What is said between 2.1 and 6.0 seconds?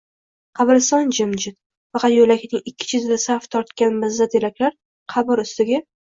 yo'Iakning ikki chetida saf tortgan mirzateraklar qabr ustiga